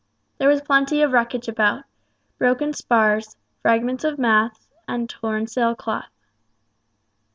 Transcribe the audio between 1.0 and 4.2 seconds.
of wreckage about broken spars, fragments of